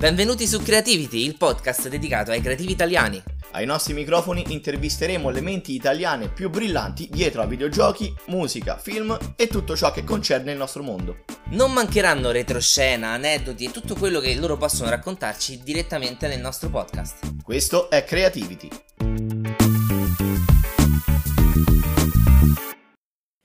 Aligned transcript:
Benvenuti 0.00 0.46
su 0.46 0.62
Creativity, 0.62 1.26
il 1.26 1.36
podcast 1.36 1.90
dedicato 1.90 2.30
ai 2.30 2.40
creativi 2.40 2.72
italiani. 2.72 3.22
Ai 3.50 3.66
nostri 3.66 3.92
microfoni 3.92 4.44
intervisteremo 4.48 5.28
le 5.28 5.42
menti 5.42 5.74
italiane 5.74 6.32
più 6.32 6.48
brillanti 6.48 7.06
dietro 7.10 7.42
a 7.42 7.46
videogiochi, 7.46 8.10
musica, 8.28 8.78
film 8.78 9.14
e 9.36 9.46
tutto 9.46 9.76
ciò 9.76 9.92
che 9.92 10.02
concerne 10.02 10.52
il 10.52 10.56
nostro 10.56 10.82
mondo. 10.82 11.24
Non 11.50 11.74
mancheranno 11.74 12.30
retroscena, 12.30 13.10
aneddoti 13.10 13.66
e 13.66 13.70
tutto 13.70 13.94
quello 13.94 14.20
che 14.20 14.34
loro 14.36 14.56
possono 14.56 14.88
raccontarci 14.88 15.62
direttamente 15.62 16.28
nel 16.28 16.40
nostro 16.40 16.70
podcast. 16.70 17.42
Questo 17.42 17.90
è 17.90 18.02
Creativity. 18.02 18.70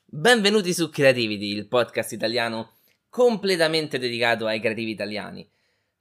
Benvenuti 0.05 0.73
su 0.73 0.89
Creativity, 0.89 1.49
il 1.49 1.67
podcast 1.67 2.13
italiano 2.13 2.75
completamente 3.09 3.99
dedicato 3.99 4.45
ai 4.45 4.61
creativi 4.61 4.91
italiani. 4.91 5.45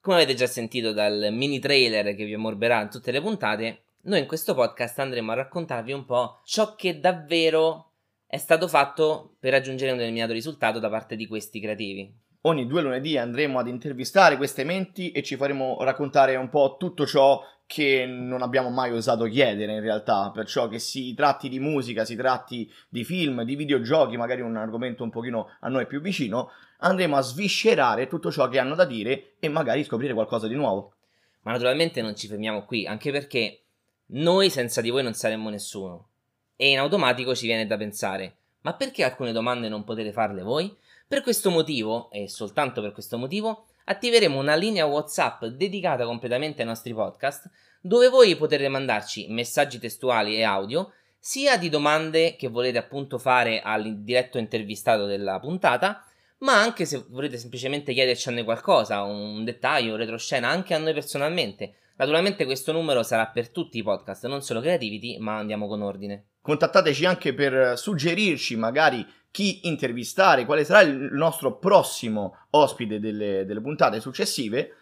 Come 0.04 0.16
avete 0.16 0.34
già 0.34 0.46
sentito 0.46 0.92
dal 0.92 1.28
mini 1.32 1.58
trailer 1.58 2.14
che 2.14 2.26
vi 2.26 2.34
ammorberà 2.34 2.82
in 2.82 2.90
tutte 2.90 3.10
le 3.10 3.22
puntate, 3.22 3.84
noi 4.02 4.18
in 4.18 4.26
questo 4.26 4.52
podcast 4.52 4.98
andremo 4.98 5.32
a 5.32 5.36
raccontarvi 5.36 5.92
un 5.92 6.04
po' 6.04 6.42
ciò 6.44 6.74
che 6.74 7.00
davvero 7.00 7.92
è 8.26 8.36
stato 8.36 8.68
fatto 8.68 9.36
per 9.40 9.52
raggiungere 9.52 9.92
un 9.92 9.96
determinato 9.96 10.34
risultato 10.34 10.78
da 10.78 10.90
parte 10.90 11.16
di 11.16 11.26
questi 11.26 11.58
creativi. 11.58 12.14
Ogni 12.42 12.66
due 12.66 12.82
lunedì 12.82 13.16
andremo 13.16 13.58
ad 13.58 13.66
intervistare 13.66 14.36
queste 14.36 14.62
menti 14.62 15.10
e 15.10 15.22
ci 15.22 15.36
faremo 15.36 15.78
raccontare 15.80 16.36
un 16.36 16.50
po' 16.50 16.76
tutto 16.78 17.06
ciò 17.06 17.40
che 17.66 18.04
non 18.06 18.42
abbiamo 18.42 18.70
mai 18.70 18.92
osato 18.92 19.24
chiedere 19.24 19.72
in 19.72 19.80
realtà, 19.80 20.30
perciò 20.32 20.68
che 20.68 20.78
si 20.78 21.14
tratti 21.14 21.48
di 21.48 21.58
musica, 21.58 22.04
si 22.04 22.14
tratti 22.14 22.70
di 22.88 23.04
film, 23.04 23.42
di 23.42 23.56
videogiochi, 23.56 24.16
magari 24.16 24.42
un 24.42 24.56
argomento 24.56 25.02
un 25.02 25.10
pochino 25.10 25.48
a 25.60 25.68
noi 25.68 25.86
più 25.86 26.00
vicino, 26.00 26.50
andremo 26.78 27.16
a 27.16 27.20
sviscerare 27.20 28.06
tutto 28.06 28.30
ciò 28.30 28.48
che 28.48 28.58
hanno 28.58 28.74
da 28.74 28.84
dire 28.84 29.34
e 29.38 29.48
magari 29.48 29.84
scoprire 29.84 30.14
qualcosa 30.14 30.46
di 30.46 30.54
nuovo. 30.54 30.94
Ma 31.42 31.52
naturalmente 31.52 32.02
non 32.02 32.14
ci 32.16 32.26
fermiamo 32.26 32.64
qui, 32.64 32.86
anche 32.86 33.10
perché 33.10 33.60
noi 34.06 34.50
senza 34.50 34.80
di 34.80 34.90
voi 34.90 35.02
non 35.02 35.14
saremmo 35.14 35.48
nessuno. 35.48 36.08
E 36.56 36.68
in 36.68 36.78
automatico 36.78 37.34
ci 37.34 37.46
viene 37.46 37.66
da 37.66 37.76
pensare, 37.76 38.36
ma 38.60 38.74
perché 38.74 39.04
alcune 39.04 39.32
domande 39.32 39.68
non 39.68 39.84
potete 39.84 40.12
farle 40.12 40.42
voi? 40.42 40.74
Per 41.06 41.22
questo 41.22 41.50
motivo, 41.50 42.10
e 42.10 42.28
soltanto 42.28 42.80
per 42.80 42.92
questo 42.92 43.18
motivo, 43.18 43.66
attiveremo 43.84 44.38
una 44.38 44.54
linea 44.54 44.86
WhatsApp 44.86 45.44
dedicata 45.44 46.04
completamente 46.04 46.62
ai 46.62 46.68
nostri 46.68 46.94
podcast, 46.94 47.50
dove 47.80 48.08
voi 48.08 48.36
potrete 48.36 48.68
mandarci 48.68 49.26
messaggi 49.28 49.78
testuali 49.78 50.36
e 50.36 50.42
audio, 50.42 50.92
sia 51.18 51.56
di 51.56 51.68
domande 51.68 52.36
che 52.36 52.48
volete 52.48 52.78
appunto 52.78 53.18
fare 53.18 53.60
al 53.60 54.02
diretto 54.02 54.38
intervistato 54.38 55.06
della 55.06 55.40
puntata, 55.40 56.04
ma 56.38 56.60
anche 56.60 56.84
se 56.84 57.04
volete 57.08 57.38
semplicemente 57.38 57.92
chiederci 57.92 58.28
a 58.28 58.32
noi 58.32 58.44
qualcosa, 58.44 59.02
un 59.02 59.44
dettaglio, 59.44 59.92
un 59.92 59.98
retroscena, 59.98 60.48
anche 60.48 60.74
a 60.74 60.78
noi 60.78 60.92
personalmente. 60.92 61.76
Naturalmente 61.96 62.44
questo 62.44 62.72
numero 62.72 63.02
sarà 63.02 63.26
per 63.26 63.50
tutti 63.50 63.78
i 63.78 63.82
podcast, 63.82 64.26
non 64.26 64.42
solo 64.42 64.60
Creativity, 64.60 65.18
ma 65.18 65.36
andiamo 65.36 65.66
con 65.66 65.80
ordine. 65.80 66.26
Contattateci 66.42 67.06
anche 67.06 67.32
per 67.32 67.78
suggerirci 67.78 68.56
magari 68.56 69.06
chi 69.34 69.66
intervistare, 69.66 70.44
quale 70.44 70.62
sarà 70.62 70.82
il 70.82 71.08
nostro 71.10 71.56
prossimo 71.58 72.46
ospite 72.50 73.00
delle, 73.00 73.44
delle 73.44 73.60
puntate 73.60 73.98
successive. 73.98 74.76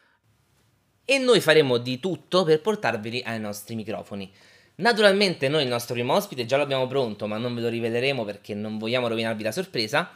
E 1.07 1.17
noi 1.17 1.41
faremo 1.41 1.79
di 1.79 1.99
tutto 1.99 2.45
per 2.45 2.61
portarveli 2.61 3.23
ai 3.25 3.41
nostri 3.41 3.75
microfoni. 3.75 4.31
Naturalmente 4.75 5.49
noi 5.49 5.63
il 5.63 5.71
nostro 5.71 5.95
primo 5.95 6.13
ospite 6.13 6.45
già 6.45 6.59
l'abbiamo 6.59 6.87
pronto, 6.87 7.27
ma 7.27 7.39
non 7.39 7.55
ve 7.55 7.63
lo 7.63 7.69
riveleremo 7.69 8.27
perché 8.27 8.53
non 8.53 8.77
vogliamo 8.77 9.09
rovinarvi 9.09 9.43
la 9.43 9.53
sorpresa. 9.53 10.11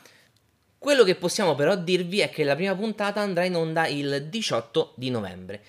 Quello 0.76 1.02
che 1.02 1.14
possiamo 1.14 1.54
però 1.54 1.74
dirvi 1.74 2.20
è 2.20 2.28
che 2.28 2.44
la 2.44 2.56
prima 2.56 2.74
puntata 2.76 3.22
andrà 3.22 3.44
in 3.44 3.54
onda 3.54 3.86
il 3.86 4.26
18 4.28 4.92
di 4.96 5.08
novembre. 5.08 5.64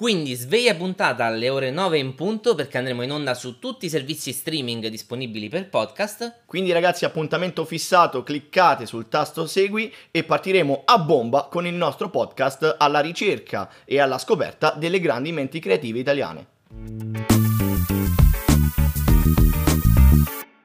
Quindi 0.00 0.34
sveglia 0.34 0.74
puntata 0.76 1.26
alle 1.26 1.50
ore 1.50 1.70
9 1.70 1.98
in 1.98 2.14
punto 2.14 2.54
perché 2.54 2.78
andremo 2.78 3.02
in 3.02 3.12
onda 3.12 3.34
su 3.34 3.58
tutti 3.58 3.84
i 3.84 3.90
servizi 3.90 4.32
streaming 4.32 4.86
disponibili 4.86 5.50
per 5.50 5.68
podcast. 5.68 6.44
Quindi 6.46 6.72
ragazzi 6.72 7.04
appuntamento 7.04 7.66
fissato, 7.66 8.22
cliccate 8.22 8.86
sul 8.86 9.10
tasto 9.10 9.46
segui 9.46 9.92
e 10.10 10.24
partiremo 10.24 10.84
a 10.86 10.98
bomba 11.00 11.48
con 11.50 11.66
il 11.66 11.74
nostro 11.74 12.08
podcast 12.08 12.76
alla 12.78 13.00
ricerca 13.00 13.68
e 13.84 14.00
alla 14.00 14.16
scoperta 14.16 14.72
delle 14.74 15.00
grandi 15.00 15.32
menti 15.32 15.60
creative 15.60 15.98
italiane. 15.98 17.19